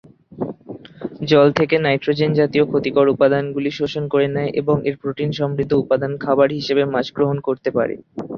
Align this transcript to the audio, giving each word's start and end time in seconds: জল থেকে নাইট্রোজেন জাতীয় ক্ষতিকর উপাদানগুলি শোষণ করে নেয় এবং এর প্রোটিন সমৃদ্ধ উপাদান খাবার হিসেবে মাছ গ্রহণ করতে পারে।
জল 1.29 1.47
থেকে 1.59 1.75
নাইট্রোজেন 1.79 2.31
জাতীয় 2.33 2.65
ক্ষতিকর 2.67 3.05
উপাদানগুলি 3.07 3.71
শোষণ 3.71 4.03
করে 4.13 4.27
নেয় 4.35 4.51
এবং 4.61 4.75
এর 4.85 4.95
প্রোটিন 5.01 5.29
সমৃদ্ধ 5.39 5.71
উপাদান 5.83 6.11
খাবার 6.23 6.49
হিসেবে 6.59 6.83
মাছ 6.93 7.07
গ্রহণ 7.15 7.37
করতে 7.47 7.69
পারে। 7.77 7.95